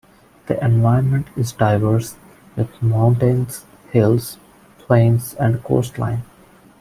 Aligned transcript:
The 0.47 0.59
environment 0.65 1.27
is 1.37 1.51
diverse, 1.51 2.15
with 2.55 2.81
mountains, 2.81 3.65
hills, 3.91 4.39
plains 4.79 5.35
and 5.35 5.63
coastline. 5.63 6.23